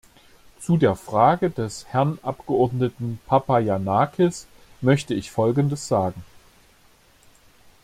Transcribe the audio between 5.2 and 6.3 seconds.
folgendes sagen.